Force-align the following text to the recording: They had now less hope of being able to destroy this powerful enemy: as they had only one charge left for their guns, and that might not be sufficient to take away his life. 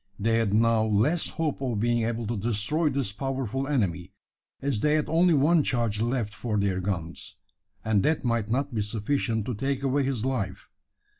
They 0.17 0.39
had 0.39 0.51
now 0.51 0.83
less 0.83 1.29
hope 1.29 1.61
of 1.61 1.79
being 1.79 2.01
able 2.05 2.25
to 2.25 2.35
destroy 2.35 2.89
this 2.89 3.11
powerful 3.11 3.67
enemy: 3.67 4.13
as 4.59 4.79
they 4.79 4.95
had 4.95 5.07
only 5.07 5.35
one 5.35 5.61
charge 5.61 6.01
left 6.01 6.33
for 6.33 6.57
their 6.57 6.79
guns, 6.79 7.35
and 7.85 8.01
that 8.01 8.25
might 8.25 8.49
not 8.49 8.73
be 8.73 8.81
sufficient 8.81 9.45
to 9.45 9.53
take 9.53 9.83
away 9.83 10.01
his 10.01 10.25
life. 10.25 10.71